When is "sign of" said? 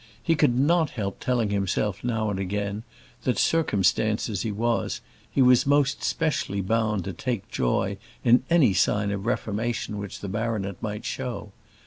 8.73-9.27